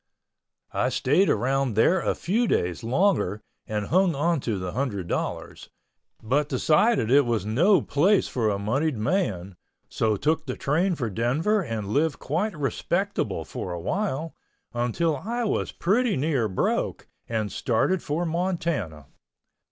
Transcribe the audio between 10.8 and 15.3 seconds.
for Denver and lived quite respectable for awhile until